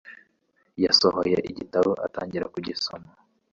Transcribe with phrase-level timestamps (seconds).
[0.83, 3.09] Yasohoye igitabo atangira kugisoma.